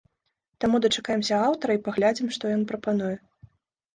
Таму 0.63 0.79
дачакаемся 0.85 1.35
аўтара 1.49 1.75
і 1.77 1.81
паглядзім, 1.87 2.27
што 2.37 2.43
ён 2.55 2.63
прапануе. 2.71 3.13